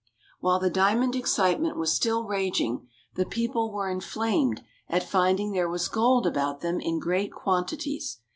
While 0.39 0.57
the 0.57 0.71
diamond 0.71 1.15
excitement 1.15 1.77
was 1.77 1.93
still 1.93 2.23
raging 2.23 2.87
the 3.13 3.23
people 3.23 3.71
were 3.71 3.87
inflamed 3.87 4.63
at 4.89 5.07
finding 5.07 5.51
there 5.51 5.69
was 5.69 5.87
gold 5.87 6.25
about 6.25 6.61
them 6.61 6.79
in 6.79 6.97
great 6.99 7.31
quantities. 7.31 8.17